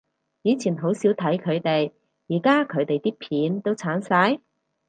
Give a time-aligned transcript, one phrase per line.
[0.41, 1.91] 以前好少睇佢哋，
[2.27, 4.39] 而家佢哋啲片都剷晒？